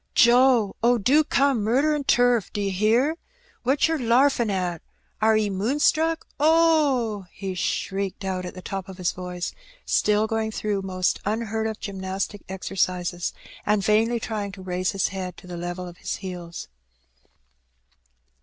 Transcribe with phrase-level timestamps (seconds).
[0.15, 0.75] "Joe!
[0.81, 1.61] Oh, do come!
[1.63, 2.51] Murder and turf!
[2.53, 3.17] D'ye hear?
[3.61, 4.81] What's yer larfin at?
[5.21, 6.25] Are 'e moon struck?
[6.39, 9.53] Oh— ^h —!''he shrieked out at the top of his voice,
[9.85, 13.31] still going through most unheard of gymnastic exercises,
[13.63, 16.67] and vainly trying to raise his head to the level of his heels.